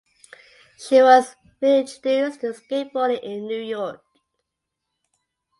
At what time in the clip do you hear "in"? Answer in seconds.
3.21-3.45